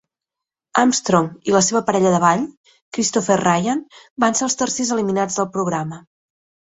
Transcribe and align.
Armstrong 0.83 1.25
i 1.49 1.53
la 1.55 1.59
seva 1.65 1.81
parella 1.89 2.13
de 2.15 2.21
ball, 2.23 2.41
Christopher 2.97 3.37
Ryan, 3.41 3.83
van 4.25 4.39
ser 4.39 4.43
els 4.49 4.57
tercers 4.63 4.89
eliminats 4.97 5.37
del 5.41 5.49
programa. 5.59 6.01